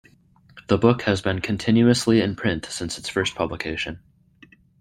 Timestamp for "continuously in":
1.41-2.35